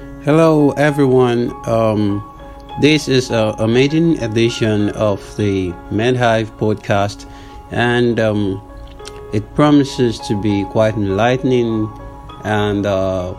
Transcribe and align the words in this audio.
Hello, 0.00 0.70
everyone. 0.78 1.52
Um, 1.68 2.24
this 2.80 3.06
is 3.06 3.30
a, 3.30 3.54
a 3.58 3.68
maiden 3.68 4.16
edition 4.22 4.88
of 4.90 5.20
the 5.36 5.72
MedHive 5.90 6.46
podcast, 6.56 7.30
and 7.70 8.18
um, 8.18 8.62
it 9.34 9.54
promises 9.54 10.18
to 10.20 10.40
be 10.40 10.64
quite 10.64 10.94
enlightening 10.94 11.92
and 12.44 12.86
uh, 12.86 13.34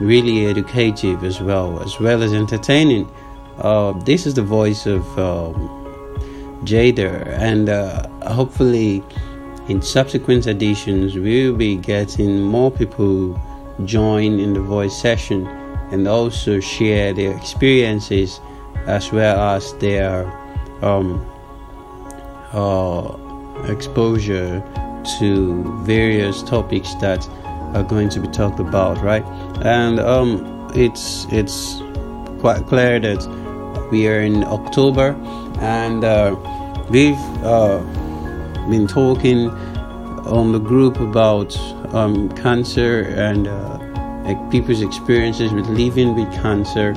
really 0.00 0.46
educative 0.46 1.22
as 1.22 1.42
well, 1.42 1.82
as 1.82 2.00
well 2.00 2.22
as 2.22 2.32
entertaining. 2.32 3.06
Uh, 3.58 3.92
this 4.04 4.24
is 4.24 4.32
the 4.32 4.42
voice 4.42 4.86
of 4.86 5.02
um, 5.18 5.54
Jaydr, 6.64 7.26
and 7.38 7.68
uh, 7.68 8.08
hopefully, 8.32 9.02
in 9.68 9.82
subsequent 9.82 10.46
editions, 10.46 11.16
we'll 11.16 11.54
be 11.54 11.76
getting 11.76 12.40
more 12.40 12.70
people 12.70 13.38
join 13.84 14.40
in 14.40 14.54
the 14.54 14.60
voice 14.60 14.98
session 14.98 15.46
and 15.90 16.08
also 16.08 16.60
share 16.60 17.12
their 17.12 17.36
experiences 17.36 18.40
as 18.86 19.12
well 19.12 19.38
as 19.38 19.74
their 19.74 20.26
um, 20.82 21.24
uh, 22.52 23.16
exposure 23.68 24.62
to 25.18 25.62
various 25.84 26.42
topics 26.42 26.94
that 26.96 27.28
are 27.74 27.82
going 27.82 28.08
to 28.08 28.20
be 28.20 28.28
talked 28.28 28.60
about, 28.60 29.02
right? 29.02 29.24
And 29.62 30.00
um, 30.00 30.70
it's 30.74 31.26
it's 31.30 31.80
quite 32.40 32.66
clear 32.66 33.00
that 33.00 33.88
we 33.90 34.08
are 34.08 34.20
in 34.20 34.44
October, 34.44 35.14
and 35.60 36.04
uh, 36.04 36.36
we've 36.90 37.18
uh, 37.44 37.78
been 38.68 38.86
talking 38.86 39.50
on 40.26 40.52
the 40.52 40.58
group 40.58 40.98
about 41.00 41.56
um, 41.94 42.28
cancer 42.30 43.02
and 43.16 43.46
uh, 43.46 43.75
like 44.26 44.50
people's 44.50 44.82
experiences 44.82 45.52
with 45.52 45.66
living 45.68 46.14
with 46.14 46.32
cancer. 46.34 46.94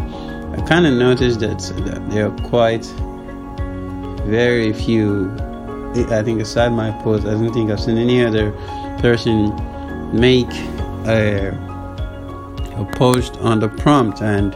I 0.57 0.61
kind 0.67 0.87
of 0.87 0.93
noticed 0.93 1.39
that, 1.41 1.59
that 1.85 2.09
there 2.09 2.27
are 2.27 2.37
quite 2.49 2.85
very 4.25 4.73
few. 4.73 5.31
I 6.09 6.23
think 6.23 6.41
aside 6.41 6.71
my 6.71 6.91
post, 7.03 7.25
I 7.27 7.31
don't 7.31 7.53
think 7.53 7.71
I've 7.71 7.79
seen 7.79 7.97
any 7.97 8.25
other 8.25 8.51
person 8.99 9.55
make 10.11 10.51
a, 11.05 11.49
a 12.75 12.91
post 12.95 13.37
on 13.37 13.59
the 13.59 13.69
prompt, 13.69 14.21
and 14.21 14.55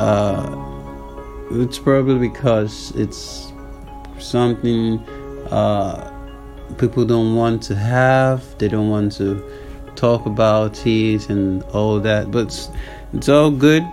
uh, 0.00 0.56
it's 1.50 1.78
probably 1.78 2.28
because 2.28 2.92
it's 2.92 3.52
something 4.20 4.98
uh, 5.50 6.14
people 6.78 7.04
don't 7.04 7.34
want 7.34 7.62
to 7.64 7.74
have. 7.74 8.56
They 8.58 8.68
don't 8.68 8.88
want 8.88 9.12
to 9.12 9.42
talk 9.98 10.26
about 10.26 10.86
it 10.86 11.28
and 11.28 11.62
all 11.74 11.98
that. 12.00 12.30
But 12.30 12.46
it's, 12.46 12.70
it's 13.12 13.28
all 13.28 13.50
good. 13.50 13.84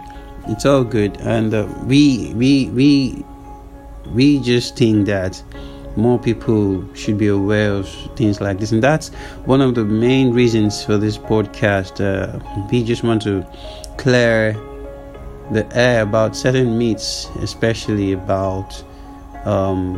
It's 0.47 0.65
all 0.65 0.83
good, 0.83 1.17
and 1.21 1.53
uh, 1.53 1.67
we 1.85 2.31
we 2.35 2.69
we 2.69 3.25
we 4.13 4.39
just 4.39 4.77
think 4.77 5.07
that 5.07 5.41
more 5.95 6.19
people 6.19 6.85
should 6.93 7.17
be 7.17 7.27
aware 7.29 7.71
of 7.73 7.89
things 8.15 8.39
like 8.39 8.59
this, 8.59 8.71
and 8.71 8.83
that's 8.83 9.09
one 9.45 9.59
of 9.59 9.73
the 9.73 9.83
main 9.83 10.33
reasons 10.33 10.83
for 10.85 10.97
this 10.97 11.17
podcast. 11.17 11.99
Uh, 11.99 12.37
we 12.69 12.83
just 12.83 13.03
want 13.03 13.23
to 13.23 13.43
clear 13.97 14.53
the 15.51 15.67
air 15.75 16.03
about 16.03 16.35
certain 16.35 16.77
myths, 16.77 17.27
especially 17.41 18.11
about 18.11 18.83
um, 19.45 19.97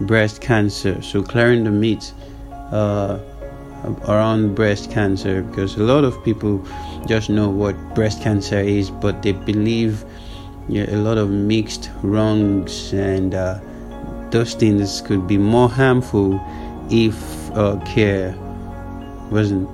breast 0.00 0.40
cancer. 0.40 1.02
So 1.02 1.22
clearing 1.22 1.64
the 1.64 1.70
myths. 1.70 2.14
Uh, 2.70 3.18
around 4.06 4.54
breast 4.54 4.90
cancer 4.90 5.42
because 5.42 5.76
a 5.76 5.82
lot 5.82 6.04
of 6.04 6.22
people 6.24 6.64
just 7.06 7.30
know 7.30 7.48
what 7.48 7.74
breast 7.94 8.22
cancer 8.22 8.58
is, 8.58 8.90
but 8.90 9.22
they 9.22 9.32
believe 9.32 10.04
yeah, 10.68 10.88
a 10.94 10.96
lot 10.96 11.18
of 11.18 11.30
mixed 11.30 11.90
wrongs 12.02 12.92
and 12.92 13.34
uh, 13.34 13.58
those 14.30 14.54
things 14.54 15.00
could 15.02 15.26
be 15.26 15.36
more 15.36 15.68
harmful 15.68 16.40
if 16.90 17.50
uh, 17.52 17.78
care 17.84 18.34
wasn't 19.30 19.68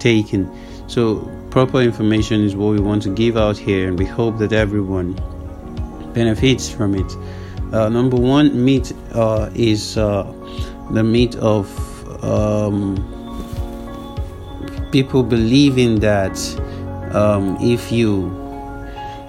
taken. 0.00 0.50
So, 0.88 1.20
proper 1.50 1.80
information 1.80 2.44
is 2.44 2.56
what 2.56 2.70
we 2.70 2.80
want 2.80 3.02
to 3.02 3.10
give 3.10 3.36
out 3.36 3.56
here, 3.56 3.88
and 3.88 3.98
we 3.98 4.04
hope 4.04 4.38
that 4.38 4.52
everyone 4.52 5.14
benefits 6.14 6.68
from 6.70 6.94
it. 6.94 7.12
Uh, 7.72 7.88
number 7.88 8.16
one 8.16 8.64
meat 8.64 8.92
uh, 9.12 9.50
is 9.54 9.98
uh, 9.98 10.24
the 10.92 11.04
meat 11.04 11.36
of 11.36 11.68
um, 12.24 13.17
people 14.90 15.22
believing 15.22 16.00
that 16.00 16.36
um, 17.12 17.56
if 17.60 17.92
you 17.92 18.30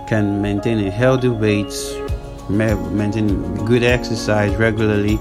can 0.08 0.42
maintain 0.42 0.80
a 0.86 0.92
healthy 0.92 1.30
weight, 1.30 1.74
maintain 2.50 3.56
good 3.66 3.84
exercise 3.84 4.56
regularly, 4.56 5.20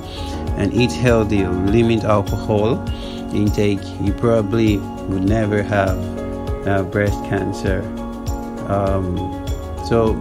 and 0.57 0.73
eat 0.75 0.93
healthy 0.93 1.45
or 1.45 1.53
limit 1.53 2.05
alcohol 2.05 2.83
intake, 3.35 3.81
you 4.01 4.13
probably 4.15 4.79
would 5.09 5.23
never 5.23 5.63
have 5.63 5.99
uh, 6.67 6.83
breast 6.85 7.23
cancer. 7.25 7.83
Um, 8.69 9.17
so, 9.87 10.15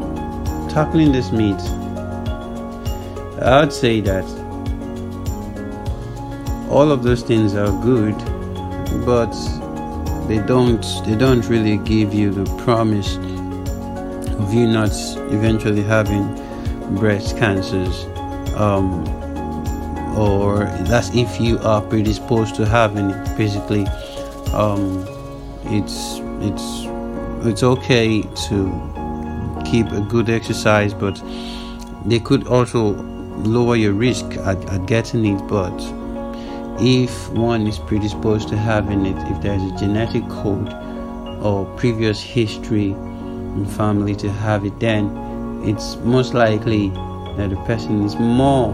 tackling 0.70 1.12
this 1.12 1.32
myth, 1.32 1.62
I 3.42 3.62
would 3.62 3.74
say 3.74 4.02
that 4.02 4.26
all 6.70 6.92
of 6.92 7.04
those 7.04 7.24
things 7.24 7.56
are 7.56 7.72
good, 7.82 8.16
but 9.06 9.34
they 10.28 10.40
don't 10.40 10.86
they 11.06 11.16
don't 11.16 11.48
really 11.48 11.78
give 11.78 12.14
you 12.14 12.32
the 12.32 12.46
promise 12.64 13.18
of 14.40 14.54
you 14.54 14.68
not 14.68 14.92
eventually 15.32 15.82
having 15.82 16.26
breast 16.96 17.38
cancers 17.38 18.06
um, 18.56 19.06
or 20.18 20.66
that's 20.88 21.10
if 21.14 21.40
you 21.40 21.60
are 21.60 21.82
predisposed 21.82 22.56
to 22.56 22.66
having 22.66 23.12
it. 23.12 23.38
Basically 23.38 23.86
um, 24.54 25.06
it's 25.66 26.20
it's 26.42 26.86
it's 27.46 27.64
okay 27.64 28.22
to 28.50 29.64
keep 29.66 29.92
a 29.92 30.02
good 30.02 30.30
exercise 30.30 30.94
but 30.94 31.22
they 32.06 32.20
could 32.20 32.48
also 32.48 32.94
lower 33.44 33.76
your 33.76 33.94
risk 33.94 34.26
at, 34.38 34.58
at 34.70 34.86
getting 34.88 35.26
it 35.26 35.48
but 35.48 35.78
if 36.80 37.30
one 37.30 37.66
is 37.68 37.80
predisposed 37.80 38.50
to 38.50 38.58
having 38.58 39.06
it, 39.06 39.18
if 39.32 39.42
there's 39.42 39.64
a 39.64 39.76
genetic 39.78 40.28
code 40.30 40.72
or 41.42 41.66
previous 41.78 42.22
history 42.22 42.92
in 42.92 43.66
family 43.66 44.16
to 44.16 44.32
have 44.32 44.66
it, 44.66 44.80
then 44.80 45.10
it's 45.64 45.96
most 45.98 46.34
likely 46.34 46.90
that 47.38 47.50
the 47.50 47.56
person 47.66 48.04
is 48.06 48.16
more 48.18 48.74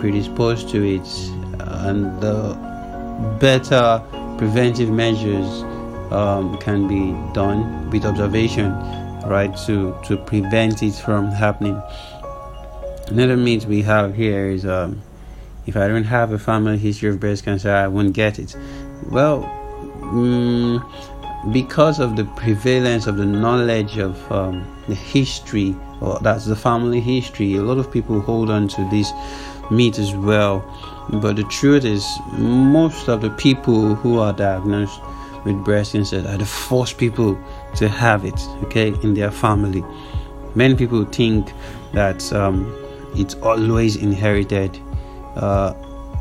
predisposed 0.00 0.68
to 0.70 0.82
it, 0.84 1.08
and 1.86 2.20
the 2.20 2.54
better 3.40 4.02
preventive 4.36 4.90
measures 4.90 5.62
um, 6.12 6.58
can 6.58 6.86
be 6.86 7.12
done 7.32 7.90
with 7.90 8.04
observation, 8.04 8.72
right, 9.26 9.56
to 9.66 9.96
to 10.04 10.16
prevent 10.16 10.82
it 10.82 10.94
from 10.94 11.30
happening. 11.30 11.80
Another 13.08 13.36
myth 13.36 13.66
we 13.66 13.82
have 13.82 14.14
here 14.14 14.50
is. 14.50 14.66
Um, 14.66 15.00
if 15.66 15.76
I 15.76 15.88
don't 15.88 16.04
have 16.04 16.32
a 16.32 16.38
family 16.38 16.78
history 16.78 17.08
of 17.08 17.20
breast 17.20 17.44
cancer, 17.44 17.70
I 17.70 17.88
won't 17.88 18.12
get 18.12 18.38
it. 18.38 18.56
Well, 19.10 19.44
um, 20.02 20.84
because 21.52 22.00
of 22.00 22.16
the 22.16 22.24
prevalence 22.36 23.06
of 23.06 23.16
the 23.16 23.26
knowledge 23.26 23.98
of 23.98 24.32
um, 24.32 24.66
the 24.88 24.94
history, 24.94 25.74
or 26.00 26.18
that's 26.20 26.46
the 26.46 26.56
family 26.56 27.00
history, 27.00 27.56
a 27.56 27.62
lot 27.62 27.78
of 27.78 27.90
people 27.90 28.20
hold 28.20 28.50
on 28.50 28.68
to 28.68 28.88
this 28.90 29.12
myth 29.70 29.98
as 29.98 30.14
well. 30.14 30.64
But 31.10 31.36
the 31.36 31.44
truth 31.44 31.84
is, 31.84 32.06
most 32.32 33.08
of 33.08 33.20
the 33.20 33.30
people 33.30 33.94
who 33.94 34.18
are 34.18 34.32
diagnosed 34.32 35.00
with 35.44 35.62
breast 35.64 35.92
cancer 35.92 36.24
are 36.26 36.38
the 36.38 36.46
first 36.46 36.96
people 36.96 37.38
to 37.76 37.88
have 37.88 38.24
it, 38.24 38.40
okay, 38.64 38.88
in 39.02 39.14
their 39.14 39.30
family. 39.30 39.84
Many 40.54 40.76
people 40.76 41.04
think 41.04 41.52
that 41.92 42.32
um, 42.32 42.72
it's 43.14 43.34
always 43.34 43.96
inherited 43.96 44.80
uh, 45.36 45.74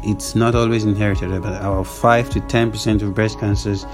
it's 0.03 0.35
not 0.35 0.55
always 0.55 0.83
inherited, 0.83 1.29
but 1.41 1.55
about 1.55 1.87
5 1.87 2.29
to 2.31 2.39
10% 2.41 3.01
of 3.01 3.13
breast 3.13 3.39
cancers 3.39 3.85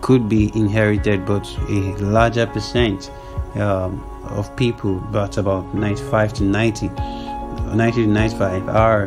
could 0.00 0.28
be 0.28 0.50
inherited, 0.54 1.26
but 1.26 1.46
a 1.68 1.96
larger 1.98 2.46
percent 2.46 3.10
um, 3.56 4.02
of 4.30 4.54
people, 4.56 4.96
but 5.12 5.36
about 5.36 5.74
95 5.74 6.32
to 6.34 6.44
90, 6.44 6.88
90 6.88 8.02
to 8.02 8.06
95, 8.06 8.68
are 8.68 9.06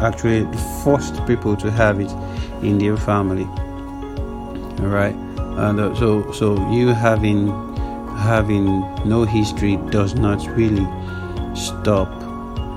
actually 0.00 0.44
the 0.44 0.80
first 0.84 1.24
people 1.26 1.56
to 1.56 1.70
have 1.70 2.00
it 2.00 2.10
in 2.62 2.78
their 2.78 2.96
family. 2.96 3.44
All 4.80 4.86
right, 4.86 5.14
and 5.14 5.80
uh, 5.80 5.94
so 5.96 6.30
so 6.32 6.54
you 6.70 6.88
having 6.88 7.48
having 8.18 8.80
no 9.04 9.24
history 9.24 9.76
does 9.90 10.14
not 10.14 10.46
really 10.56 10.86
stop 11.54 12.08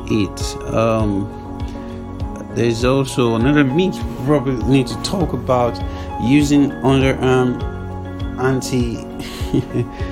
it. 0.10 0.74
Um, 0.74 1.41
there's 2.56 2.84
also 2.84 3.36
another 3.36 3.64
myth 3.64 3.96
we 3.96 4.26
probably 4.26 4.64
need 4.66 4.88
to 4.88 5.02
talk 5.04 5.34
about 5.34 5.76
using 6.22 6.72
underarm 6.82 7.62
anti 8.40 8.96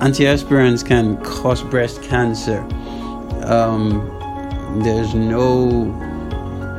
antiperspirants 0.00 0.84
can 0.84 1.16
cause 1.22 1.62
breast 1.62 2.02
cancer. 2.02 2.60
Um, 3.44 4.08
there's 4.82 5.14
no 5.14 5.84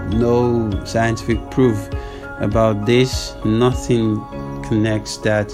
no 0.09 0.86
scientific 0.86 1.39
proof 1.50 1.89
about 2.39 2.86
this. 2.86 3.33
Nothing 3.45 4.21
connects 4.63 5.18
that 5.18 5.51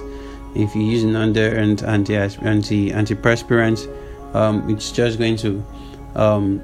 if 0.55 0.75
you 0.75 0.81
use 0.81 1.03
an 1.03 1.15
under 1.15 1.55
and 1.55 1.81
anti 1.83 2.15
anti 2.15 2.91
antiperspirant, 2.91 4.35
um, 4.35 4.69
it's 4.69 4.91
just 4.91 5.19
going 5.19 5.37
to 5.37 5.63
um, 6.15 6.63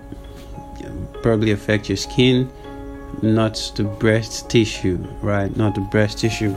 probably 1.25 1.49
affect 1.49 1.89
your 1.89 1.97
skin, 1.97 2.47
not 3.23 3.55
the 3.77 3.83
breast 3.83 4.47
tissue, 4.47 4.97
right? 5.23 5.57
Not 5.57 5.73
the 5.73 5.81
breast 5.81 6.19
tissue, 6.19 6.55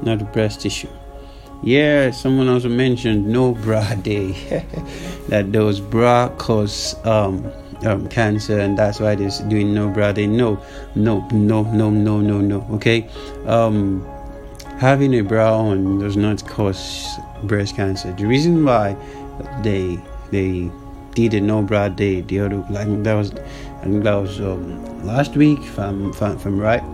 not 0.00 0.20
the 0.20 0.24
breast 0.26 0.60
tissue. 0.60 0.88
Yeah, 1.64 2.12
someone 2.12 2.48
also 2.48 2.68
mentioned 2.68 3.26
no 3.26 3.52
bra 3.64 3.94
day, 3.94 4.30
that 5.28 5.50
those 5.50 5.80
bra 5.80 6.28
cause 6.38 6.94
um, 7.04 7.50
um, 7.84 8.08
cancer, 8.08 8.60
and 8.60 8.78
that's 8.78 9.00
why 9.00 9.16
they're 9.16 9.48
doing 9.48 9.74
no 9.74 9.88
bra 9.88 10.12
day. 10.12 10.28
No, 10.28 10.62
no, 10.94 11.26
no, 11.32 11.64
no, 11.64 11.90
no, 11.90 12.20
no, 12.20 12.40
no. 12.40 12.64
Okay, 12.74 13.10
um, 13.46 14.06
having 14.78 15.14
a 15.14 15.22
bra 15.22 15.58
on 15.58 15.98
does 15.98 16.16
not 16.16 16.46
cause 16.46 17.08
breast 17.42 17.74
cancer. 17.74 18.12
The 18.12 18.26
reason 18.26 18.64
why 18.64 18.94
they 19.64 19.98
they 20.30 20.70
did 21.16 21.34
a 21.34 21.40
no 21.40 21.62
bra 21.62 21.88
day 21.88 22.20
the 22.20 22.38
other 22.38 22.56
like 22.70 22.88
that 23.02 23.14
was 23.14 23.32
I 23.80 23.84
think 23.84 24.04
that 24.04 24.14
was 24.14 24.38
um, 24.40 25.06
last 25.06 25.34
week 25.34 25.58
if 25.60 25.78
I'm, 25.78 26.10
if 26.10 26.22
I'm 26.22 26.60
right 26.60 26.84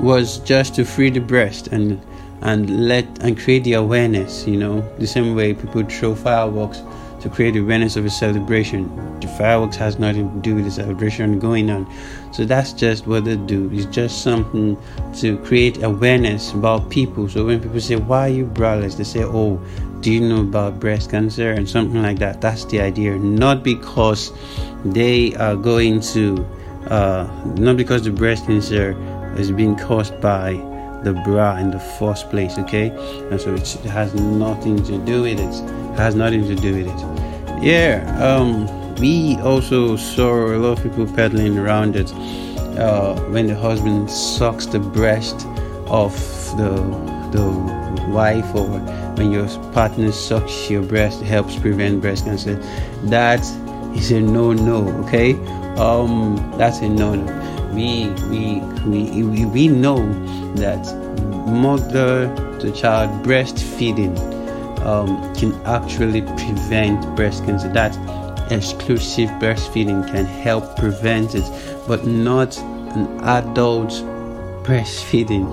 was 0.00 0.38
just 0.40 0.74
to 0.74 0.84
free 0.84 1.10
the 1.10 1.20
breast 1.20 1.68
and 1.68 2.00
and 2.42 2.88
let 2.88 3.06
and 3.22 3.38
create 3.38 3.64
the 3.64 3.74
awareness 3.74 4.46
you 4.46 4.56
know 4.56 4.80
the 4.98 5.06
same 5.06 5.34
way 5.34 5.54
people 5.54 5.84
throw 5.84 6.14
fireworks 6.14 6.82
to 7.20 7.28
create 7.28 7.56
awareness 7.56 7.96
of 7.96 8.04
a 8.04 8.10
celebration. 8.10 8.88
The 9.20 9.28
fireworks 9.28 9.76
has 9.76 9.98
nothing 9.98 10.32
to 10.32 10.40
do 10.40 10.54
with 10.54 10.64
the 10.64 10.70
celebration 10.70 11.38
going 11.38 11.70
on. 11.70 11.92
So 12.32 12.44
that's 12.44 12.72
just 12.72 13.06
what 13.06 13.24
they 13.24 13.36
do. 13.36 13.70
It's 13.72 13.86
just 13.86 14.22
something 14.22 14.76
to 15.20 15.38
create 15.38 15.82
awareness 15.82 16.52
about 16.52 16.90
people. 16.90 17.28
So 17.28 17.46
when 17.46 17.60
people 17.60 17.80
say 17.80 17.96
why 17.96 18.26
are 18.26 18.32
you 18.32 18.46
braless? 18.46 18.96
They 18.96 19.04
say 19.04 19.24
oh 19.24 19.60
do 20.00 20.12
you 20.12 20.20
know 20.20 20.40
about 20.40 20.78
breast 20.80 21.10
cancer 21.10 21.52
and 21.52 21.68
something 21.68 22.02
like 22.02 22.18
that? 22.18 22.40
That's 22.40 22.64
the 22.66 22.80
idea. 22.80 23.16
Not 23.18 23.62
because 23.62 24.32
they 24.84 25.34
are 25.36 25.56
going 25.56 26.00
to 26.12 26.46
uh, 26.88 27.28
not 27.56 27.76
because 27.76 28.02
the 28.04 28.10
breast 28.10 28.46
cancer 28.46 28.96
is 29.36 29.50
being 29.50 29.76
caused 29.76 30.20
by 30.20 30.52
the 31.04 31.12
bra 31.24 31.56
in 31.56 31.70
the 31.70 31.80
first 31.98 32.30
place 32.30 32.58
okay? 32.58 32.90
And 33.30 33.40
so 33.40 33.54
it 33.54 33.68
has 33.90 34.14
nothing 34.14 34.82
to 34.84 34.98
do 35.04 35.22
with 35.22 35.38
it. 35.38 35.96
has 35.96 36.14
nothing 36.14 36.42
to 36.48 36.54
do 36.54 36.74
with 36.76 36.86
it. 36.88 37.62
Yeah 37.62 38.04
um 38.20 38.66
we 38.96 39.36
also 39.42 39.96
saw 39.96 40.32
a 40.32 40.58
lot 40.58 40.78
of 40.78 40.82
people 40.82 41.06
peddling 41.06 41.56
around 41.56 41.94
it 41.94 42.12
uh, 42.78 43.14
when 43.30 43.46
the 43.46 43.54
husband 43.54 44.10
sucks 44.10 44.66
the 44.66 44.78
breast 44.78 45.46
of 45.86 46.12
the 46.56 46.70
the 47.32 47.44
wife 48.10 48.54
or 48.54 48.66
when 49.18 49.32
your 49.32 49.48
partner 49.72 50.12
sucks 50.12 50.70
your 50.70 50.82
breast 50.82 51.20
helps 51.22 51.56
prevent 51.56 52.00
breast 52.00 52.24
cancer. 52.24 52.54
That 53.04 53.40
is 53.96 54.12
a 54.12 54.20
no 54.20 54.52
no 54.52 54.88
okay? 55.04 55.34
Um 55.76 56.36
that's 56.56 56.78
a 56.78 56.88
no 56.88 57.14
no 57.14 57.48
we 57.74 58.10
we 58.30 58.60
we 58.86 59.22
we, 59.22 59.44
we 59.46 59.68
know 59.68 59.98
that 60.54 60.82
mother 61.46 62.34
to 62.60 62.70
child 62.72 63.10
breastfeeding 63.24 64.16
um, 64.84 65.34
can 65.34 65.52
actually 65.66 66.22
prevent 66.22 67.16
breast 67.16 67.44
cancer. 67.44 67.72
That 67.72 67.94
exclusive 68.50 69.28
breastfeeding 69.40 70.06
can 70.10 70.24
help 70.24 70.76
prevent 70.76 71.34
it 71.34 71.44
but 71.86 72.06
not 72.06 72.56
an 72.58 73.20
adult 73.24 73.90
breastfeeding. 74.64 75.46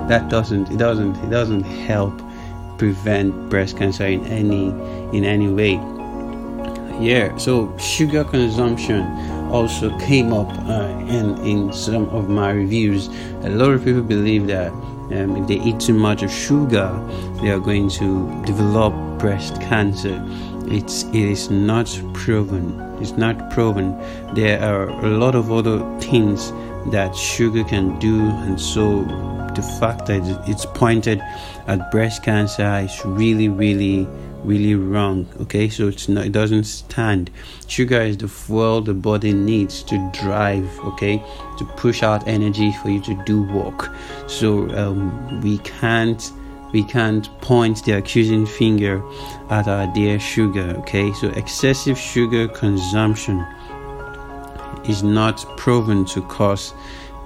That 0.08 0.28
doesn't 0.28 0.70
it 0.70 0.78
doesn't 0.78 1.16
it 1.18 1.30
doesn't 1.30 1.62
help 1.62 2.20
prevent 2.80 3.50
breast 3.50 3.76
cancer 3.76 4.06
in 4.06 4.24
any 4.24 4.68
in 5.16 5.22
any 5.22 5.48
way. 5.48 5.74
Yeah 6.98 7.36
so 7.36 7.76
sugar 7.76 8.24
consumption 8.24 9.02
also 9.52 9.96
came 9.98 10.32
up 10.32 10.48
uh, 10.66 10.88
in 11.16 11.36
in 11.44 11.72
some 11.74 12.08
of 12.08 12.30
my 12.30 12.50
reviews. 12.50 13.08
A 13.42 13.50
lot 13.50 13.70
of 13.72 13.84
people 13.84 14.02
believe 14.02 14.46
that 14.46 14.72
um, 15.16 15.36
if 15.36 15.46
they 15.46 15.60
eat 15.68 15.78
too 15.78 15.92
much 15.92 16.22
of 16.22 16.30
sugar 16.30 16.88
they 17.42 17.50
are 17.50 17.60
going 17.60 17.90
to 18.00 18.08
develop 18.46 18.94
breast 19.18 19.60
cancer. 19.60 20.16
It's 20.78 21.02
it 21.04 21.26
is 21.36 21.50
not 21.50 21.88
proven. 22.14 22.80
It's 23.02 23.12
not 23.12 23.50
proven. 23.50 23.86
There 24.34 24.58
are 24.62 24.88
a 25.04 25.10
lot 25.22 25.34
of 25.34 25.52
other 25.52 25.78
things 26.00 26.52
that 26.86 27.14
sugar 27.14 27.64
can 27.64 27.98
do 27.98 28.20
and 28.20 28.60
so 28.60 29.02
the 29.54 29.62
fact 29.80 30.06
that 30.06 30.22
it's 30.48 30.64
pointed 30.66 31.20
at 31.66 31.90
breast 31.90 32.22
cancer 32.22 32.80
is 32.84 33.04
really 33.04 33.48
really 33.48 34.06
really 34.44 34.74
wrong 34.74 35.26
okay? 35.40 35.68
So 35.68 35.88
it's 35.88 36.08
not 36.08 36.26
it 36.26 36.32
doesn't 36.32 36.64
stand. 36.64 37.30
Sugar 37.66 38.00
is 38.00 38.16
the 38.16 38.28
fuel 38.28 38.80
the 38.80 38.94
body 38.94 39.32
needs 39.32 39.82
to 39.84 40.10
drive 40.12 40.66
okay? 40.80 41.22
To 41.58 41.64
push 41.76 42.02
out 42.02 42.26
energy 42.26 42.72
for 42.82 42.90
you 42.90 43.00
to 43.02 43.22
do 43.24 43.42
work. 43.42 43.90
So 44.26 44.68
um, 44.76 45.40
we 45.42 45.58
can't 45.58 46.32
we 46.72 46.84
can't 46.84 47.28
point 47.40 47.84
the 47.84 47.92
accusing 47.92 48.46
finger 48.46 49.02
at 49.50 49.66
our 49.66 49.86
dear 49.92 50.20
sugar 50.20 50.74
okay? 50.78 51.12
So 51.14 51.28
excessive 51.30 51.98
sugar 51.98 52.48
consumption 52.48 53.44
is 54.88 55.02
not 55.02 55.44
proven 55.56 56.04
to 56.06 56.22
cause 56.22 56.74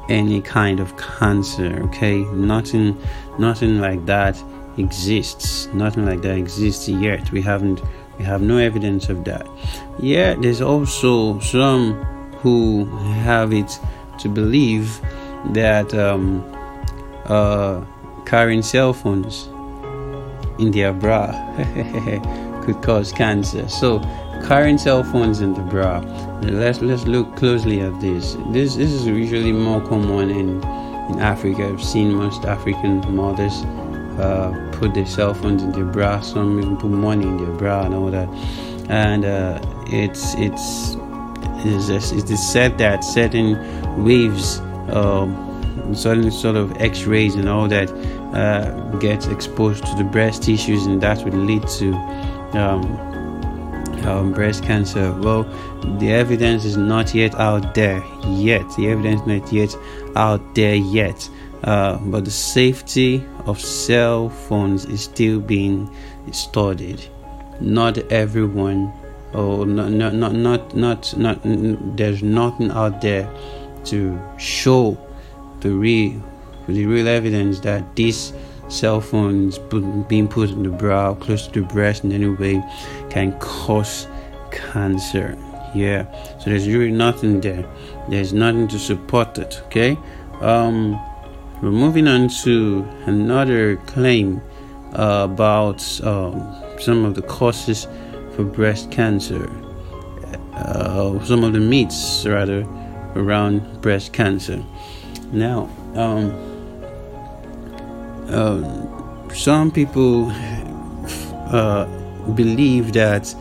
any 0.08 0.40
kind 0.40 0.80
of 0.80 0.96
cancer 0.96 1.80
okay? 1.84 2.24
Nothing 2.24 2.96
nothing 3.38 3.80
like 3.80 4.04
that 4.06 4.42
exists. 4.76 5.66
Nothing 5.72 6.06
like 6.06 6.22
that 6.22 6.36
exists 6.36 6.88
yet. 6.88 7.30
We 7.32 7.42
haven't 7.42 7.80
we 8.18 8.24
have 8.24 8.42
no 8.42 8.58
evidence 8.58 9.08
of 9.08 9.24
that. 9.24 9.46
Yet 9.98 10.42
there's 10.42 10.60
also 10.60 11.38
some 11.40 12.02
who 12.42 12.84
have 13.22 13.52
it 13.52 13.78
to 14.20 14.28
believe 14.28 15.00
that 15.52 15.92
um, 15.94 16.44
uh, 17.24 17.82
carrying 18.26 18.62
cell 18.62 18.92
phones 18.92 19.48
in 20.58 20.70
their 20.70 20.92
bra 20.92 21.26
could 22.64 22.80
cause 22.82 23.12
cancer. 23.12 23.68
So 23.68 23.98
carrying 24.46 24.78
cell 24.78 25.02
phones 25.02 25.40
in 25.40 25.54
the 25.54 25.62
bra 25.62 25.98
let's 26.42 26.80
let's 26.82 27.04
look 27.04 27.34
closely 27.36 27.80
at 27.80 27.98
this 28.00 28.36
this 28.50 28.76
this 28.76 28.92
is 28.92 29.06
usually 29.06 29.52
more 29.52 29.80
common 29.88 30.30
in 30.30 30.48
in 31.10 31.18
africa 31.20 31.66
i've 31.66 31.82
seen 31.82 32.12
most 32.12 32.44
african 32.44 33.00
mothers 33.14 33.64
uh, 34.18 34.70
put 34.72 34.94
their 34.94 35.06
cell 35.06 35.34
phones 35.34 35.62
in 35.62 35.72
their 35.72 35.84
bra. 35.84 36.20
Some 36.20 36.58
even 36.60 36.76
put 36.76 36.90
money 36.90 37.26
in 37.26 37.36
their 37.36 37.52
bra 37.56 37.84
and 37.84 37.94
all 37.94 38.10
that. 38.10 38.28
And 38.88 39.24
uh, 39.24 39.60
it's 39.86 40.34
it's 40.34 40.96
it 41.66 42.30
is 42.30 42.52
said 42.52 42.78
that 42.78 43.02
certain 43.02 43.58
waves, 44.04 44.60
certain 45.98 46.30
sort 46.30 46.56
of 46.56 46.76
X-rays 46.80 47.34
and 47.34 47.48
all 47.48 47.68
that, 47.68 47.90
uh, 48.34 48.70
get 48.98 49.26
exposed 49.28 49.84
to 49.86 49.94
the 49.96 50.04
breast 50.04 50.42
tissues, 50.42 50.86
and 50.86 51.00
that 51.00 51.24
would 51.24 51.34
lead 51.34 51.66
to 51.68 51.94
um, 52.52 52.82
um, 54.04 54.32
breast 54.32 54.62
cancer. 54.62 55.12
Well, 55.12 55.44
the 55.98 56.12
evidence 56.12 56.64
is 56.64 56.76
not 56.76 57.14
yet 57.14 57.34
out 57.34 57.74
there 57.74 58.02
yet. 58.26 58.64
The 58.76 58.88
evidence 58.88 59.26
not 59.26 59.52
yet 59.52 59.74
out 60.16 60.54
there 60.54 60.74
yet. 60.74 61.28
Uh, 61.62 61.98
but 61.98 62.24
the 62.24 62.30
safety 62.30 63.24
of 63.46 63.58
cell 63.58 64.28
phones 64.28 64.84
is 64.84 65.02
still 65.02 65.40
being 65.40 65.90
studied. 66.32 67.02
Not 67.60 67.98
everyone, 68.12 68.92
or 69.32 69.64
not, 69.64 69.90
not, 69.90 70.14
not, 70.14 70.34
not, 70.34 70.76
not, 70.76 71.16
not, 71.16 71.40
there's 71.96 72.22
nothing 72.22 72.70
out 72.70 73.00
there 73.00 73.30
to 73.86 74.20
show 74.38 74.98
the 75.60 75.70
real, 75.70 76.22
the 76.68 76.84
real 76.84 77.08
evidence 77.08 77.60
that 77.60 77.96
these 77.96 78.34
cell 78.68 79.00
phones 79.00 79.58
being 80.08 80.28
put 80.28 80.50
in 80.50 80.62
the 80.62 80.70
brow, 80.70 81.14
close 81.14 81.46
to 81.48 81.60
the 81.60 81.66
breast 81.66 82.04
in 82.04 82.12
any 82.12 82.28
way, 82.28 82.62
can 83.10 83.38
cause 83.38 84.06
cancer. 84.50 85.36
Yeah, 85.74 86.06
so 86.38 86.50
there's 86.50 86.68
really 86.68 86.92
nothing 86.92 87.40
there. 87.40 87.64
There's 88.08 88.32
nothing 88.32 88.68
to 88.68 88.78
support 88.78 89.38
it. 89.38 89.60
Okay. 89.66 89.96
Um, 90.40 91.00
we're 91.62 91.70
moving 91.70 92.06
on 92.06 92.28
to 92.42 92.86
another 93.06 93.76
claim 93.86 94.40
uh, 94.92 95.28
about 95.30 95.82
um, 96.04 96.62
some 96.78 97.04
of 97.04 97.14
the 97.14 97.22
causes 97.22 97.88
for 98.34 98.44
breast 98.44 98.90
cancer. 98.90 99.50
Uh, 100.52 101.22
some 101.24 101.42
of 101.42 101.52
the 101.52 101.60
myths, 101.60 102.24
rather, 102.26 102.66
around 103.16 103.80
breast 103.80 104.12
cancer. 104.12 104.62
Now, 105.32 105.68
um, 105.94 106.53
uh, 108.28 109.28
some 109.34 109.70
people 109.70 110.30
uh, 111.50 111.84
believe 112.34 112.92
that 112.92 113.34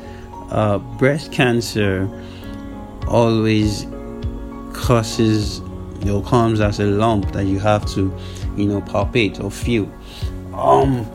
uh, 0.51 0.77
breast 0.77 1.31
cancer 1.31 2.09
always 3.07 3.85
causes 4.73 5.59
you 5.99 6.05
know 6.05 6.21
comes 6.21 6.59
as 6.59 6.79
a 6.79 6.85
lump 6.85 7.31
that 7.31 7.45
you 7.45 7.59
have 7.59 7.85
to 7.85 8.13
you 8.57 8.65
know 8.65 8.81
palpate 8.81 9.43
or 9.43 9.49
feel. 9.49 9.89
Um 10.53 11.05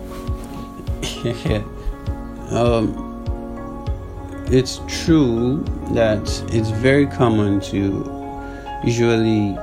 um 2.51 3.05
it's 4.51 4.81
true 4.89 5.63
that 5.93 6.23
it's 6.53 6.71
very 6.71 7.07
common 7.07 7.61
to 7.61 8.05
usually 8.83 9.55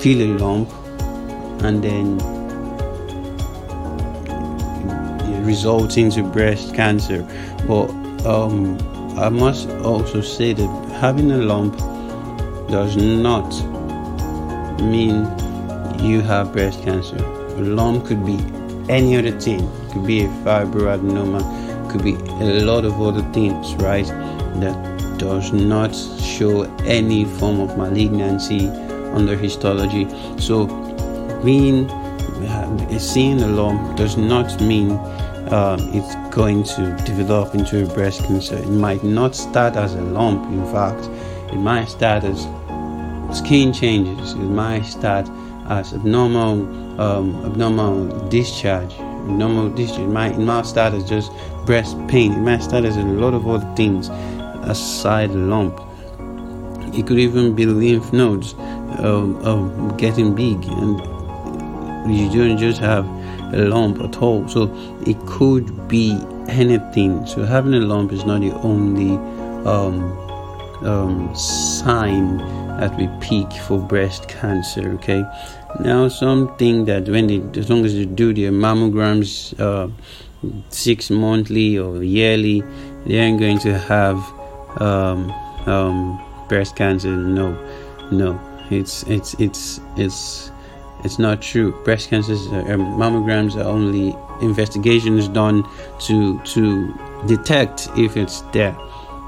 feel 0.00 0.20
a 0.22 0.30
lump 0.38 0.70
and 1.62 1.82
then 1.82 2.39
result 5.52 5.98
into 5.98 6.22
breast 6.22 6.74
cancer. 6.74 7.20
But 7.66 7.88
um, 8.32 8.78
i 9.18 9.28
must 9.28 9.68
also 9.92 10.20
say 10.20 10.52
that 10.60 10.70
having 11.04 11.30
a 11.32 11.40
lump 11.52 11.76
does 12.76 12.94
not 12.96 13.50
mean 14.94 15.16
you 16.08 16.20
have 16.20 16.52
breast 16.52 16.78
cancer. 16.84 17.20
A 17.62 17.64
lump 17.78 18.06
could 18.06 18.24
be 18.24 18.38
any 18.98 19.16
other 19.18 19.34
thing. 19.46 19.62
It 19.82 19.92
could 19.92 20.06
be 20.06 20.18
a 20.24 20.28
fibroadenoma 20.44 21.42
could 21.90 22.04
be 22.04 22.14
a 22.48 22.62
lot 22.70 22.84
of 22.84 22.94
other 23.02 23.24
things 23.32 23.74
right 23.88 24.06
that 24.62 24.76
does 25.18 25.52
not 25.52 25.92
show 26.34 26.62
any 26.98 27.24
form 27.38 27.58
of 27.60 27.76
malignancy 27.76 28.68
under 29.18 29.36
histology. 29.36 30.04
So 30.38 30.54
being 31.44 31.88
seeing 33.00 33.40
a 33.40 33.46
lump 33.46 33.96
does 33.96 34.16
not 34.16 34.60
mean 34.60 34.90
um, 35.52 35.80
it's 35.92 36.14
going 36.34 36.62
to 36.62 36.96
develop 37.04 37.54
into 37.54 37.84
a 37.84 37.94
breast 37.94 38.24
cancer. 38.24 38.56
It 38.56 38.68
might 38.68 39.02
not 39.02 39.34
start 39.34 39.76
as 39.76 39.94
a 39.94 40.00
lump, 40.00 40.44
in 40.52 40.64
fact, 40.72 41.04
it 41.52 41.58
might 41.58 41.86
start 41.86 42.24
as 42.24 42.42
skin 43.36 43.72
changes, 43.72 44.32
it 44.32 44.38
might 44.38 44.82
start 44.82 45.28
as 45.68 45.92
abnormal 45.92 47.00
um, 47.00 47.44
abnormal 47.44 48.28
discharge. 48.28 48.92
Abnormal 48.94 49.70
discharge 49.70 50.02
it 50.02 50.08
might, 50.08 50.32
it 50.32 50.38
might 50.38 50.66
start 50.66 50.94
as 50.94 51.08
just 51.08 51.32
breast 51.66 51.96
pain, 52.08 52.32
it 52.32 52.40
might 52.40 52.62
start 52.62 52.84
as 52.84 52.96
a 52.96 53.02
lot 53.02 53.34
of 53.34 53.48
other 53.48 53.74
things 53.74 54.08
aside 54.62 55.30
lump. 55.30 55.80
It 56.94 57.06
could 57.06 57.18
even 57.18 57.54
be 57.54 57.66
lymph 57.66 58.12
nodes 58.12 58.54
um, 58.98 59.36
um, 59.44 59.96
getting 59.96 60.34
big, 60.34 60.64
and 60.64 60.98
you 62.14 62.30
don't 62.30 62.58
just 62.58 62.80
have 62.80 63.04
a 63.52 63.58
lump 63.68 64.00
at 64.00 64.22
all. 64.22 64.48
So 64.48 64.72
it 65.06 65.18
could 65.26 65.88
be 65.88 66.18
anything. 66.48 67.26
So 67.26 67.44
having 67.44 67.74
a 67.74 67.80
lump 67.80 68.12
is 68.12 68.24
not 68.24 68.40
the 68.40 68.52
only 68.52 69.16
um, 69.66 70.16
um, 70.84 71.34
sign 71.34 72.38
that 72.78 72.96
we 72.96 73.08
peak 73.20 73.52
for 73.66 73.78
breast 73.78 74.28
cancer. 74.28 74.92
Okay. 74.94 75.24
Now 75.80 76.08
something 76.08 76.84
that 76.86 77.08
when 77.08 77.26
they, 77.26 77.60
as 77.60 77.70
long 77.70 77.84
as 77.84 77.94
you 77.94 78.06
do 78.06 78.32
their 78.34 78.50
mammograms 78.50 79.58
uh, 79.60 79.88
six 80.70 81.10
monthly 81.10 81.78
or 81.78 82.02
yearly, 82.02 82.62
they 83.06 83.20
aren't 83.20 83.38
going 83.38 83.58
to 83.60 83.78
have 83.78 84.16
um, 84.80 85.30
um, 85.66 86.20
breast 86.48 86.76
cancer. 86.76 87.10
No, 87.10 87.52
no. 88.10 88.40
It's 88.70 89.02
it's 89.04 89.34
it's 89.34 89.80
it's 89.96 90.52
it's 91.04 91.18
not 91.18 91.42
true. 91.42 91.72
Breast 91.84 92.10
cancer 92.10 92.32
uh, 92.32 92.72
um, 92.72 92.98
mammograms 92.98 93.56
are 93.56 93.68
only 93.68 94.16
investigations 94.40 95.28
done 95.28 95.66
to 96.00 96.38
to 96.40 96.94
detect 97.26 97.88
if 97.96 98.16
it's 98.16 98.42
there. 98.52 98.76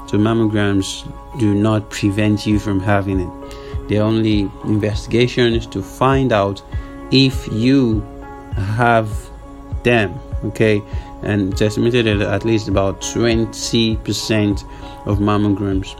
So 0.07 0.17
mammograms 0.17 1.07
do 1.39 1.53
not 1.53 1.89
prevent 1.89 2.45
you 2.45 2.59
from 2.59 2.79
having 2.79 3.19
it. 3.19 3.89
They're 3.89 4.03
only 4.03 4.51
investigations 4.65 5.65
to 5.67 5.81
find 5.81 6.31
out 6.31 6.61
if 7.11 7.47
you 7.51 8.01
have 8.55 9.09
them. 9.83 10.19
Okay, 10.45 10.81
and 11.23 11.53
it's 11.53 11.61
estimated 11.61 12.19
that 12.19 12.33
at 12.33 12.45
least 12.45 12.67
about 12.67 13.01
20% 13.01 14.63
of 15.05 15.19
mammograms 15.19 15.95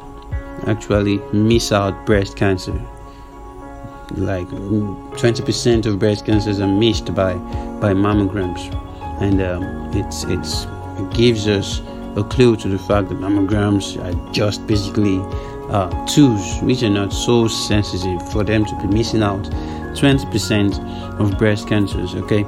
actually 0.67 1.17
miss 1.31 1.71
out 1.71 2.05
breast 2.05 2.35
cancer 2.35 2.79
like 4.15 4.47
20% 4.47 5.85
of 5.85 5.99
breast 5.99 6.25
cancers 6.25 6.59
are 6.59 6.67
missed 6.67 7.13
by 7.13 7.33
by 7.81 7.93
mammograms. 7.93 8.61
And 9.21 9.41
um, 9.41 9.63
it's 9.93 10.23
it's 10.25 10.65
it 10.97 11.13
gives 11.13 11.47
us 11.47 11.81
a 12.15 12.23
clue 12.23 12.55
to 12.57 12.67
the 12.67 12.79
fact 12.79 13.09
that 13.09 13.17
mammograms 13.17 13.97
are 14.03 14.33
just 14.33 14.65
basically 14.67 15.19
uh, 15.69 15.89
tools 16.05 16.61
which 16.61 16.83
are 16.83 16.89
not 16.89 17.11
so 17.11 17.47
sensitive 17.47 18.31
for 18.31 18.43
them 18.43 18.65
to 18.65 18.75
be 18.81 18.87
missing 18.87 19.23
out. 19.23 19.43
20% 19.93 21.19
of 21.19 21.37
breast 21.37 21.67
cancers 21.67 22.15
okay? 22.15 22.43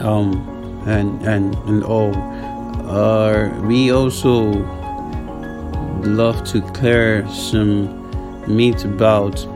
Um 0.00 0.54
and 0.86 1.22
and 1.22 1.54
and 1.66 1.84
all. 1.84 2.14
Uh, 2.86 3.48
we 3.62 3.90
also 3.90 4.52
love 6.02 6.44
to 6.44 6.60
clear 6.72 7.26
some 7.28 7.88
myths 8.46 8.84
about 8.84 9.46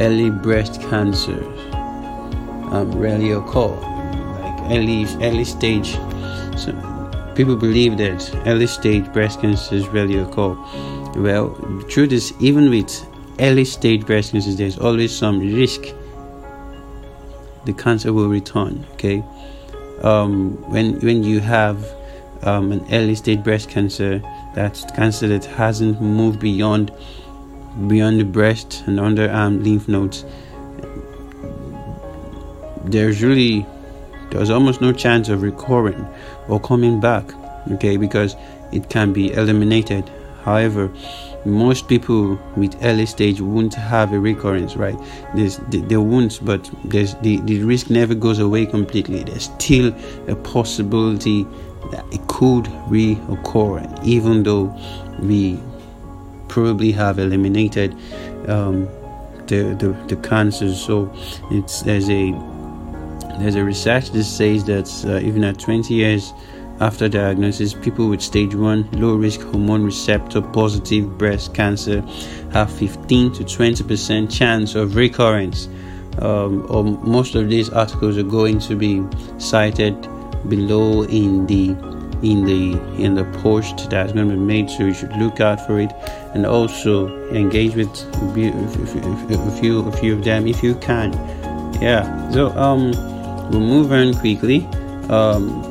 early 0.00 0.30
breast 0.30 0.80
cancers 0.82 1.44
um, 2.72 2.90
rarely 2.92 3.32
occur, 3.32 3.68
like 3.68 4.60
early 4.72 5.06
early 5.22 5.44
stage. 5.44 5.92
So 6.56 6.72
people 7.34 7.56
believe 7.56 7.96
that 7.98 8.42
early 8.46 8.66
stage 8.66 9.12
breast 9.12 9.40
cancers 9.40 9.86
rarely 9.88 10.18
occur. 10.18 10.54
Well, 11.16 11.50
the 11.50 11.86
truth 11.88 12.12
is, 12.12 12.32
even 12.40 12.70
with 12.70 13.06
early 13.40 13.64
stage 13.64 14.04
breast 14.06 14.32
cancers, 14.32 14.56
there's 14.56 14.78
always 14.78 15.16
some 15.16 15.38
risk 15.40 15.82
the 17.64 17.72
cancer 17.72 18.12
will 18.12 18.28
return. 18.28 18.84
Okay, 18.94 19.22
um, 20.02 20.56
when 20.70 21.00
when 21.00 21.22
you 21.22 21.40
have 21.40 21.84
um, 22.42 22.72
an 22.72 22.84
early 22.92 23.14
stage 23.14 23.42
breast 23.42 23.68
cancer, 23.68 24.22
that's 24.54 24.84
cancer 24.92 25.28
that 25.28 25.44
hasn't 25.44 26.00
moved 26.00 26.40
beyond 26.40 26.92
beyond 27.86 28.20
the 28.20 28.24
breast 28.24 28.82
and 28.86 28.98
underarm 28.98 29.62
lymph 29.62 29.88
nodes, 29.88 30.24
there's 32.84 33.22
really 33.22 33.66
there's 34.30 34.50
almost 34.50 34.80
no 34.80 34.92
chance 34.92 35.28
of 35.28 35.42
recurring 35.42 36.06
or 36.48 36.60
coming 36.60 37.00
back. 37.00 37.24
Okay, 37.72 37.96
because 37.96 38.36
it 38.72 38.90
can 38.90 39.12
be 39.12 39.32
eliminated. 39.32 40.10
However, 40.42 40.92
most 41.46 41.88
people 41.88 42.38
with 42.56 42.76
early 42.82 43.06
stage 43.06 43.40
won't 43.40 43.74
have 43.74 44.12
a 44.12 44.18
recurrence, 44.18 44.76
right? 44.76 44.98
There's 45.34 45.58
they 45.68 45.96
won't, 45.96 46.44
but 46.44 46.70
there's 46.84 47.14
the, 47.16 47.40
the 47.40 47.62
risk 47.62 47.90
never 47.90 48.14
goes 48.14 48.38
away 48.38 48.66
completely. 48.66 49.22
There's 49.24 49.44
still 49.44 49.94
a 50.28 50.34
possibility 50.34 51.44
that 51.90 52.04
it 52.12 52.26
could 52.28 52.64
reoccur, 52.88 54.04
even 54.04 54.42
though 54.42 54.74
we 55.20 55.58
probably 56.54 56.92
have 56.92 57.18
eliminated 57.18 57.92
um, 58.48 58.86
the, 59.48 59.74
the, 59.80 59.96
the 60.06 60.16
cancers. 60.22 60.80
So 60.80 61.12
it's 61.50 61.82
there's 61.82 62.08
a 62.08 62.30
there's 63.40 63.56
a 63.56 63.64
research 63.64 64.10
that 64.10 64.22
says 64.22 64.64
that 64.66 64.88
uh, 65.04 65.18
even 65.26 65.42
at 65.42 65.58
20 65.58 65.92
years 65.92 66.32
after 66.80 67.08
diagnosis, 67.08 67.74
people 67.74 68.08
with 68.08 68.22
stage 68.22 68.54
1 68.54 68.92
low 68.92 69.16
risk 69.16 69.40
hormone 69.40 69.84
receptor 69.84 70.40
positive 70.40 71.18
breast 71.18 71.54
cancer 71.54 72.00
have 72.52 72.70
15 72.70 73.32
to 73.32 73.42
20% 73.42 74.32
chance 74.32 74.76
of 74.76 74.94
recurrence. 74.94 75.68
Um, 76.20 76.64
or 76.70 76.84
most 76.84 77.34
of 77.34 77.50
these 77.50 77.70
articles 77.70 78.16
are 78.16 78.22
going 78.22 78.60
to 78.60 78.76
be 78.76 79.02
cited 79.38 80.00
below 80.48 81.02
in 81.02 81.46
the 81.46 81.93
in 82.24 82.44
the 82.44 82.78
in 83.02 83.14
the 83.14 83.24
post 83.42 83.90
that's 83.90 84.12
going 84.12 84.28
to 84.28 84.34
be 84.34 84.40
made 84.40 84.70
so 84.70 84.84
you 84.84 84.94
should 84.94 85.14
look 85.16 85.40
out 85.40 85.64
for 85.66 85.78
it. 85.78 85.92
And 86.34 86.46
also 86.46 87.30
engage 87.30 87.74
with 87.76 87.90
a 87.90 89.58
few 89.60 89.80
a 89.86 89.92
few 89.92 90.14
of 90.14 90.24
them 90.24 90.46
if 90.46 90.62
you 90.62 90.74
can. 90.76 91.12
Yeah 91.80 92.30
so 92.30 92.50
um 92.56 92.90
we'll 93.50 93.60
move 93.60 93.92
on 93.92 94.14
quickly. 94.14 94.66
Um 95.08 95.70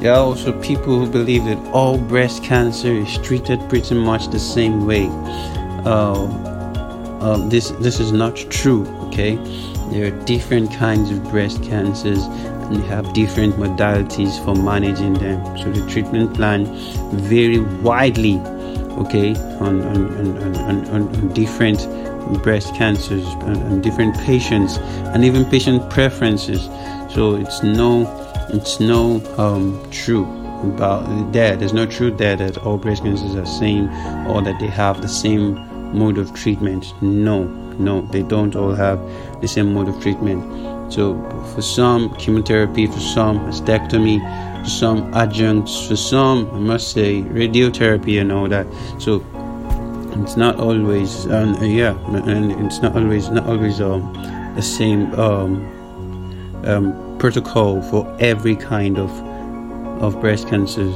there 0.00 0.12
are 0.12 0.18
also 0.18 0.52
people 0.60 0.98
who 0.98 1.10
believe 1.10 1.44
that 1.44 1.58
all 1.72 1.96
breast 1.96 2.44
cancer 2.44 2.92
is 2.92 3.16
treated 3.18 3.58
pretty 3.70 3.94
much 3.94 4.28
the 4.28 4.38
same 4.38 4.86
way. 4.86 5.08
Uh, 5.86 6.24
um, 7.20 7.48
this 7.48 7.70
this 7.80 7.98
is 7.98 8.12
not 8.12 8.36
true 8.36 8.86
okay? 9.06 9.36
There 9.90 10.06
are 10.06 10.24
different 10.24 10.72
kinds 10.72 11.10
of 11.10 11.24
breast 11.30 11.62
cancers 11.62 12.26
and 12.70 12.82
have 12.84 13.12
different 13.12 13.54
modalities 13.54 14.42
for 14.44 14.54
managing 14.54 15.14
them. 15.14 15.58
So 15.58 15.70
the 15.70 15.88
treatment 15.90 16.34
plan 16.34 16.66
vary 17.12 17.60
widely, 17.82 18.38
okay, 19.02 19.34
on 19.60 19.82
on, 19.82 20.38
on, 20.38 20.56
on, 20.56 20.88
on 20.88 21.32
different 21.32 21.86
breast 22.42 22.74
cancers 22.74 23.26
and, 23.44 23.82
different 23.82 24.16
patients 24.18 24.78
and 25.12 25.24
even 25.24 25.44
patient 25.44 25.88
preferences. 25.90 26.64
So 27.14 27.36
it's 27.36 27.62
no 27.62 28.04
it's 28.50 28.80
no 28.80 29.22
um, 29.38 29.84
true 29.90 30.24
about 30.74 31.32
that. 31.32 31.58
There's 31.58 31.72
no 31.72 31.86
truth 31.86 32.18
there 32.18 32.36
that 32.36 32.58
all 32.58 32.78
breast 32.78 33.02
cancers 33.02 33.34
are 33.34 33.46
same 33.46 33.88
or 34.28 34.42
that 34.42 34.58
they 34.60 34.68
have 34.68 35.02
the 35.02 35.08
same 35.08 35.54
mode 35.96 36.18
of 36.18 36.34
treatment. 36.34 37.00
No, 37.02 37.44
no, 37.78 38.02
they 38.02 38.22
don't 38.22 38.56
all 38.56 38.74
have 38.74 39.00
the 39.40 39.48
same 39.48 39.74
mode 39.74 39.88
of 39.88 40.00
treatment. 40.00 40.42
So 40.88 41.14
for 41.54 41.62
some 41.62 42.14
chemotherapy, 42.16 42.86
for 42.86 43.00
some 43.00 43.40
mastectomy, 43.40 44.20
for 44.62 44.70
some 44.70 45.12
adjuncts, 45.14 45.86
for 45.86 45.96
some 45.96 46.50
I 46.52 46.58
must 46.58 46.92
say 46.92 47.22
radiotherapy 47.22 48.20
and 48.20 48.32
all 48.32 48.48
that. 48.48 48.66
So 48.98 49.24
it's 50.22 50.36
not 50.36 50.56
always 50.56 51.26
um, 51.26 51.62
yeah, 51.62 51.96
and 52.26 52.52
it's 52.66 52.80
not 52.80 52.96
always 52.96 53.28
not 53.30 53.46
always 53.46 53.80
um, 53.80 54.12
the 54.54 54.62
same 54.62 55.12
um, 55.14 56.62
um, 56.64 57.18
protocol 57.18 57.82
for 57.82 58.16
every 58.20 58.56
kind 58.56 58.98
of 58.98 59.10
of 60.02 60.20
breast 60.20 60.48
cancers. 60.48 60.94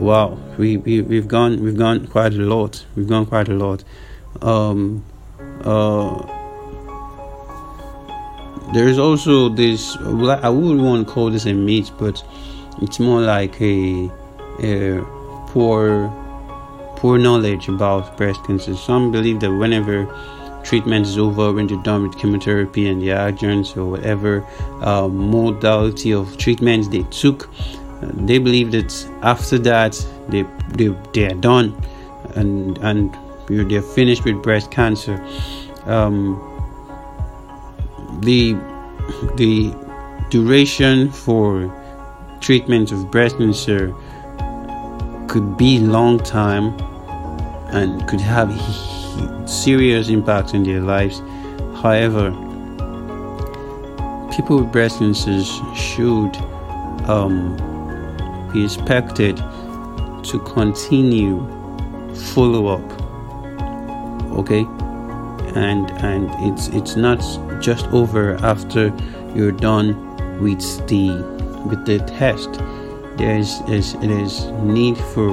Wow, 0.00 0.38
we, 0.56 0.78
we 0.78 1.02
we've 1.02 1.28
gone 1.28 1.62
we've 1.62 1.76
gone 1.76 2.06
quite 2.06 2.32
a 2.32 2.38
lot. 2.38 2.86
We've 2.96 3.06
gone 3.06 3.26
quite 3.26 3.48
a 3.48 3.52
lot. 3.52 3.84
Um, 4.40 5.04
uh, 5.62 6.24
there 8.72 8.88
is 8.88 8.98
also 8.98 9.50
this. 9.50 9.96
I 9.98 10.48
wouldn't 10.48 10.80
want 10.80 11.06
to 11.06 11.12
call 11.12 11.30
this 11.30 11.44
a 11.44 11.52
myth, 11.52 11.90
but 11.98 12.24
it's 12.80 12.98
more 12.98 13.20
like 13.20 13.60
a, 13.60 14.10
a 14.62 15.02
poor 15.48 16.08
poor 16.96 17.18
knowledge 17.18 17.68
about 17.68 18.16
breast 18.16 18.42
cancer. 18.44 18.74
Some 18.76 19.12
believe 19.12 19.40
that 19.40 19.52
whenever 19.52 20.06
treatment 20.64 21.06
is 21.06 21.18
over, 21.18 21.52
when 21.52 21.68
you're 21.68 21.82
done 21.82 22.08
with 22.08 22.18
chemotherapy 22.18 22.88
and 22.88 23.02
the 23.02 23.08
adjuvants 23.08 23.76
or 23.76 23.84
whatever 23.84 24.46
uh, 24.80 25.08
modality 25.08 26.12
of 26.12 26.38
treatments 26.38 26.88
they 26.88 27.02
took, 27.04 27.50
they 28.02 28.38
believe 28.38 28.72
that 28.72 28.92
after 29.22 29.58
that 29.58 29.92
they 30.28 30.44
they, 30.76 30.88
they 31.12 31.26
are 31.26 31.34
done 31.34 31.76
and 32.34 32.78
and 32.78 33.16
they're 33.48 33.82
finished 33.82 34.24
with 34.24 34.42
breast 34.42 34.70
cancer. 34.70 35.22
Um, 35.86 36.46
the 38.22 38.54
the 39.36 39.74
duration 40.30 41.10
for 41.10 41.76
treatment 42.40 42.92
of 42.92 43.10
breast 43.10 43.38
cancer 43.38 43.94
could 45.28 45.56
be 45.56 45.78
long 45.78 46.18
time 46.18 46.78
and 47.72 48.06
could 48.08 48.20
have 48.20 48.50
serious 49.48 50.08
impact 50.08 50.54
on 50.54 50.62
their 50.64 50.80
lives. 50.80 51.20
However, 51.82 52.30
people 54.34 54.58
with 54.58 54.72
breast 54.72 54.98
cancers 54.98 55.48
should 55.74 56.36
um, 57.08 57.56
be 58.52 58.64
expected 58.64 59.36
to 59.36 60.38
continue 60.46 61.40
follow 62.34 62.66
up. 62.68 63.02
Okay, 64.38 64.64
and 65.54 65.90
and 66.02 66.30
it's 66.40 66.68
it's 66.68 66.96
not 66.96 67.20
just 67.60 67.86
over 67.88 68.34
after 68.44 68.92
you're 69.34 69.52
done 69.52 69.96
with 70.40 70.60
the 70.88 71.10
with 71.66 71.84
the 71.86 71.98
test. 72.06 72.52
There 73.16 73.36
is, 73.36 73.60
it 73.68 74.10
is 74.10 74.46
need 74.62 74.96
for 74.96 75.28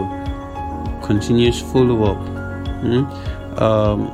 continuous 1.04 1.62
follow 1.62 2.04
up. 2.04 2.18
Mm-hmm. 2.84 3.64
Um, 3.64 4.12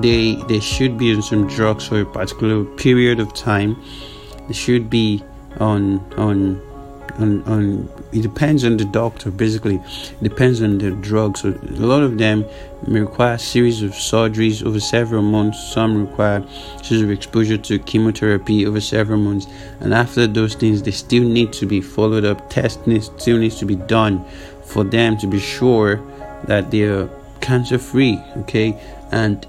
they 0.00 0.36
they 0.48 0.60
should 0.60 0.96
be 0.96 1.14
on 1.14 1.22
some 1.22 1.46
drugs 1.46 1.86
for 1.88 2.00
a 2.00 2.06
particular 2.06 2.64
period 2.76 3.20
of 3.20 3.34
time. 3.34 3.76
They 4.48 4.54
should 4.54 4.88
be 4.88 5.22
on 5.60 6.00
on 6.16 6.60
on, 7.18 7.42
on 7.44 7.88
it 8.12 8.22
depends 8.22 8.64
on 8.64 8.76
the 8.76 8.84
doctor 8.84 9.30
basically. 9.30 9.76
It 9.76 10.22
depends 10.22 10.62
on 10.62 10.78
the 10.78 10.90
drug 10.90 11.36
so 11.36 11.50
a 11.50 11.86
lot 11.86 12.02
of 12.02 12.18
them 12.18 12.44
may 12.86 13.00
require 13.00 13.34
a 13.34 13.38
series 13.38 13.82
of 13.82 13.92
surgeries 13.92 14.64
over 14.64 14.80
several 14.80 15.22
months. 15.22 15.72
Some 15.72 16.06
require 16.06 16.44
series 16.82 17.02
of 17.02 17.10
exposure 17.10 17.58
to 17.58 17.78
chemotherapy 17.78 18.66
over 18.66 18.80
several 18.80 19.18
months. 19.18 19.46
And 19.80 19.94
after 19.94 20.26
those 20.26 20.54
things 20.54 20.82
they 20.82 20.90
still 20.90 21.24
need 21.24 21.52
to 21.54 21.66
be 21.66 21.80
followed 21.80 22.24
up. 22.24 22.50
Testing 22.50 23.00
still 23.00 23.38
needs 23.38 23.58
to 23.58 23.66
be 23.66 23.76
done 23.76 24.24
for 24.64 24.84
them 24.84 25.16
to 25.18 25.26
be 25.26 25.38
sure 25.38 26.00
that 26.44 26.70
they're 26.70 27.08
cancer 27.40 27.78
free 27.78 28.18
okay? 28.36 28.80
And 29.10 29.46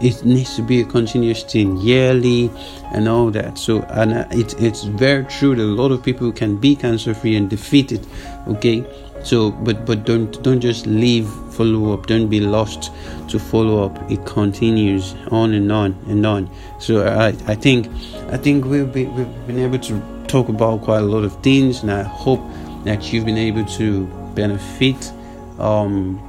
it 0.00 0.24
needs 0.24 0.56
to 0.56 0.62
be 0.62 0.80
a 0.80 0.84
continuous 0.84 1.42
thing 1.42 1.76
yearly 1.78 2.50
and 2.92 3.08
all 3.08 3.30
that. 3.30 3.58
So 3.58 3.82
and 3.82 4.12
uh, 4.12 4.26
it, 4.30 4.60
it's 4.60 4.84
very 4.84 5.24
true 5.24 5.54
that 5.54 5.62
a 5.62 5.64
lot 5.64 5.92
of 5.92 6.02
people 6.02 6.32
can 6.32 6.56
be 6.56 6.76
cancer 6.76 7.14
free 7.14 7.36
and 7.36 7.48
defeat 7.48 7.92
it 7.92 8.06
okay? 8.46 8.84
So 9.24 9.50
but 9.50 9.84
but 9.84 10.04
don't 10.04 10.42
don't 10.42 10.60
just 10.60 10.86
leave 10.86 11.28
follow 11.50 11.92
up 11.92 12.06
don't 12.06 12.28
be 12.28 12.40
lost 12.40 12.92
to 13.28 13.38
follow 13.38 13.84
up 13.84 14.10
it 14.10 14.24
continues 14.26 15.14
on 15.30 15.54
and 15.54 15.72
on 15.72 15.98
and 16.06 16.24
on. 16.26 16.50
So 16.78 17.06
i 17.06 17.28
i 17.50 17.54
think 17.54 17.88
i 18.30 18.36
think 18.36 18.64
we've 18.64 18.92
been, 18.92 19.14
we've 19.14 19.46
been 19.46 19.58
able 19.58 19.78
to 19.78 20.00
talk 20.28 20.48
about 20.48 20.82
quite 20.82 20.98
a 20.98 21.06
lot 21.06 21.24
of 21.24 21.40
things 21.42 21.82
and 21.82 21.90
i 21.90 22.02
hope 22.02 22.40
that 22.84 23.12
you've 23.12 23.24
been 23.24 23.38
able 23.38 23.64
to 23.64 24.06
benefit 24.34 25.12
um 25.58 26.20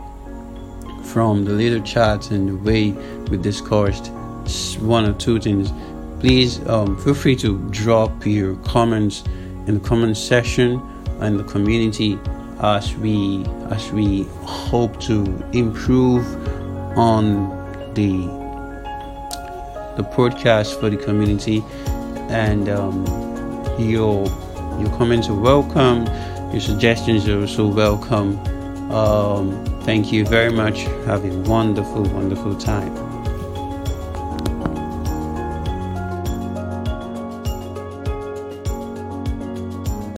from 1.07 1.45
the 1.45 1.51
little 1.51 1.81
chats 1.81 2.31
and 2.31 2.49
the 2.49 2.55
way 2.57 2.91
we 3.29 3.37
discussed 3.37 4.11
one 4.79 5.05
or 5.05 5.13
two 5.13 5.39
things, 5.39 5.71
please 6.19 6.65
um, 6.67 6.97
feel 7.03 7.13
free 7.13 7.35
to 7.35 7.57
drop 7.69 8.25
your 8.25 8.55
comments 8.57 9.23
in 9.67 9.75
the 9.75 9.79
comment 9.79 10.17
section 10.17 10.81
and 11.19 11.39
the 11.39 11.43
community 11.43 12.19
as 12.61 12.95
we 12.95 13.43
as 13.69 13.91
we 13.91 14.23
hope 14.43 14.99
to 14.99 15.23
improve 15.53 16.25
on 16.97 17.49
the 17.93 18.11
the 19.95 20.03
podcast 20.03 20.79
for 20.79 20.89
the 20.89 20.97
community. 20.97 21.63
And 22.29 22.69
um, 22.69 23.05
your 23.79 24.25
your 24.79 24.89
comments 24.97 25.29
are 25.29 25.39
welcome. 25.39 26.05
Your 26.51 26.61
suggestions 26.61 27.27
are 27.27 27.41
also 27.41 27.67
welcome. 27.67 28.39
Um, 28.91 29.76
thank 29.87 30.11
you 30.11 30.25
very 30.25 30.51
much. 30.51 30.79
Have 31.05 31.23
a 31.23 31.33
wonderful 31.49 32.03
wonderful 32.03 32.53
time 32.55 33.06